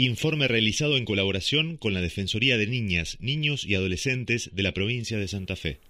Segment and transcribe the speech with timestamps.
[0.00, 5.18] Informe realizado en colaboración con la Defensoría de Niñas, Niños y Adolescentes de la provincia
[5.18, 5.80] de Santa Fe.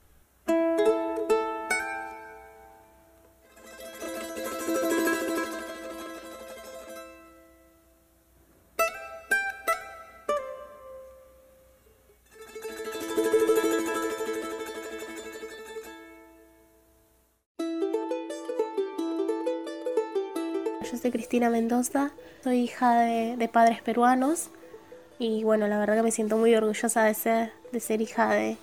[20.91, 24.48] Yo soy Cristina Mendoza, soy hija de, padres peruanos
[25.19, 28.56] y bueno, la verdad que me siento muy orgullosa de ser, de ser hija de,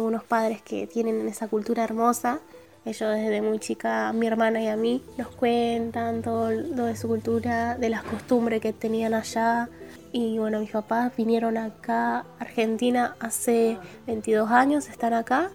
[0.00, 2.38] unos padres que tienen esa cultura hermosa.
[2.84, 7.08] Ellos desde muy chica, mi hermana y a mí, nos cuentan todo lo de su
[7.08, 9.68] cultura, de las costumbres que tenían allá.
[10.12, 13.76] Y bueno, mis papás vinieron acá Argentina hace
[14.06, 15.50] 22 años, están acá.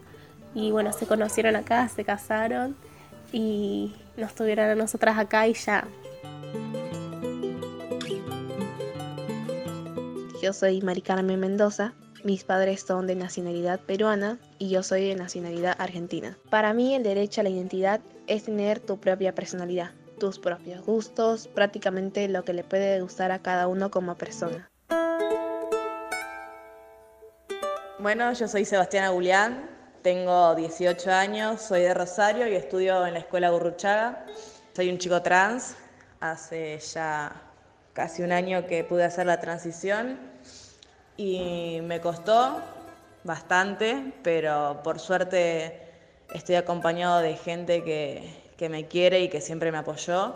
[0.54, 2.76] Y bueno, se conocieron acá, se casaron
[3.32, 5.88] y nos tuvieron a nosotras acá y ya
[10.42, 15.14] Yo soy Mari Carmen Mendoza, mis padres son de nacionalidad peruana y yo soy de
[15.14, 16.36] nacionalidad argentina.
[16.50, 21.48] Para mí el derecho a la identidad es tener tu propia personalidad, tus propios gustos,
[21.48, 24.68] prácticamente lo que le puede gustar a cada uno como persona.
[28.00, 29.70] Bueno, yo soy Sebastián Julián,
[30.02, 34.26] tengo 18 años, soy de Rosario y estudio en la Escuela Gurruchaga.
[34.76, 35.76] Soy un chico trans,
[36.20, 37.44] hace ya
[37.94, 40.31] casi un año que pude hacer la transición
[41.22, 42.60] y me costó
[43.24, 45.80] bastante, pero por suerte
[46.34, 50.36] estoy acompañado de gente que, que me quiere y que siempre me apoyó.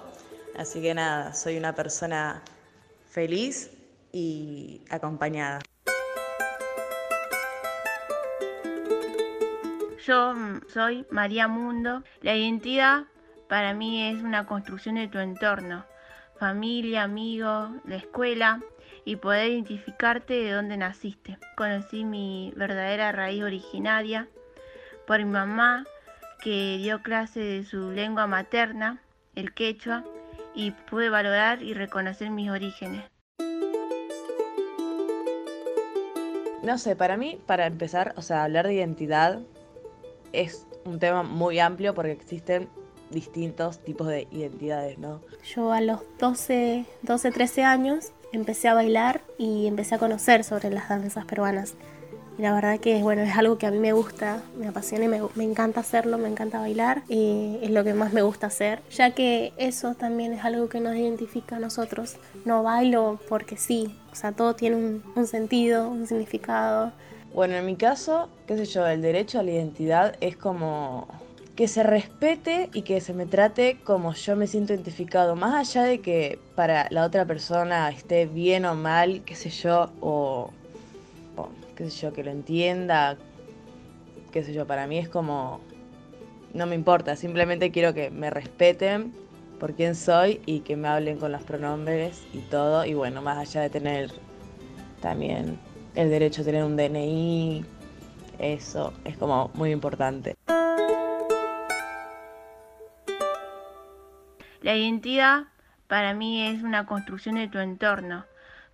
[0.56, 2.44] Así que nada, soy una persona
[3.10, 3.72] feliz
[4.12, 5.60] y acompañada.
[10.06, 10.36] Yo
[10.72, 12.04] soy María Mundo.
[12.22, 13.06] La identidad
[13.50, 15.84] para mí es una construcción de tu entorno,
[16.40, 18.62] familia, amigos, la escuela,
[19.06, 21.38] y poder identificarte de dónde naciste.
[21.56, 24.28] Conocí mi verdadera raíz originaria
[25.06, 25.86] por mi mamá,
[26.42, 29.02] que dio clase de su lengua materna,
[29.36, 30.04] el quechua,
[30.56, 33.04] y pude valorar y reconocer mis orígenes.
[36.64, 39.40] No sé, para mí, para empezar, o sea, hablar de identidad
[40.34, 42.68] es un tema muy amplio porque existen
[43.12, 45.22] distintos tipos de identidades, ¿no?
[45.44, 50.70] Yo a los 12, 12, 13 años empecé a bailar y empecé a conocer sobre
[50.70, 51.76] las danzas peruanas.
[52.38, 55.08] Y la verdad que bueno, es algo que a mí me gusta, me apasiona y
[55.08, 57.04] me, encanta hacerlo, me encanta bailar.
[57.08, 60.82] Y es lo que más me gusta hacer, ya que eso también es algo que
[60.82, 62.18] nos identifica a nosotros.
[62.44, 66.92] No bailo porque sí, o sea, todo tiene un, un sentido, un significado.
[67.34, 71.08] Bueno, en mi caso, qué sé yo, el derecho a la identidad es como
[71.56, 75.84] que se respete y que se me trate como yo me siento identificado, más allá
[75.84, 80.50] de que para la otra persona esté bien o mal, qué sé yo, o,
[81.76, 83.18] qué sé yo, que lo entienda,
[84.32, 85.62] qué sé yo, para mí es como,
[86.54, 89.14] no me importa, simplemente quiero que me respeten
[89.58, 93.38] por quién soy y que me hablen con los pronombres y todo, y bueno, más
[93.38, 94.12] allá de tener
[95.02, 95.58] también
[95.96, 97.64] el derecho a tener un DNI,
[98.40, 100.36] eso es como muy importante.
[104.66, 105.44] La identidad
[105.88, 108.26] para mí es una construcción de tu entorno,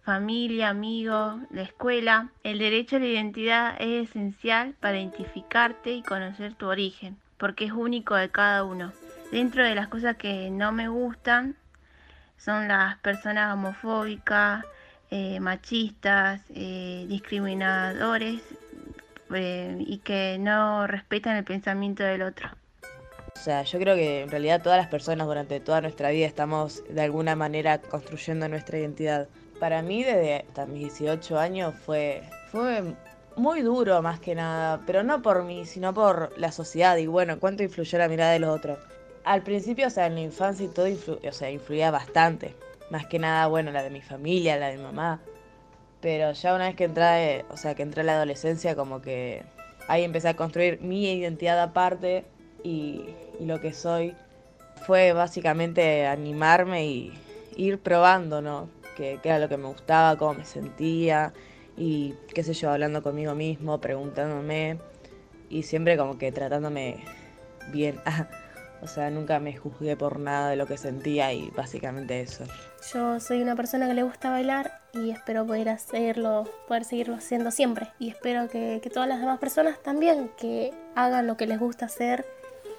[0.03, 2.29] familia, amigos, la escuela.
[2.45, 7.73] El derecho a la identidad es esencial para identificarte y conocer tu origen, porque es
[7.73, 8.93] único de cada uno.
[9.33, 11.57] Dentro de las cosas que no me gustan
[12.37, 14.63] son las personas homofóbicas,
[15.09, 18.41] eh, machistas, eh, discriminadores
[19.33, 22.49] eh, y que no respetan el pensamiento del otro.
[23.35, 26.83] O sea, yo creo que en realidad todas las personas durante toda nuestra vida estamos
[26.87, 29.27] de alguna manera construyendo nuestra identidad.
[29.59, 32.21] Para mí desde hasta mis 18 años fue,
[32.51, 32.93] fue
[33.35, 37.39] muy duro más que nada, pero no por mí, sino por la sociedad y bueno,
[37.39, 38.77] cuánto influyó la mirada de los otros.
[39.23, 42.55] Al principio, o sea, en la infancia y todo, o sea, influía bastante.
[42.89, 45.21] Más que nada, bueno, la de mi familia, la de mi mamá.
[46.01, 49.43] Pero ya una vez que entré, o sea, que entré a la adolescencia, como que
[49.87, 52.25] ahí empecé a construir mi identidad aparte
[52.63, 53.05] y,
[53.39, 54.13] lo que soy
[54.85, 57.13] fue básicamente animarme y
[57.55, 58.69] ir probando, ¿no?
[58.95, 61.33] Qué, era lo que me gustaba, cómo me sentía
[61.75, 64.77] y qué sé yo, hablando conmigo mismo, preguntándome
[65.49, 67.03] y siempre como que tratándome
[67.71, 67.99] bien.
[68.81, 72.43] o sea, nunca me juzgué por nada de lo que sentía y básicamente eso.
[72.93, 77.51] Yo soy una persona que le gusta bailar y espero poder hacerlo, poder seguirlo haciendo
[77.51, 77.89] siempre.
[77.99, 81.85] Y espero que, que todas las demás personas también, que hagan lo que les gusta
[81.85, 82.25] hacer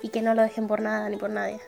[0.03, 1.61] y que no lo dejen por nada ni por nadie.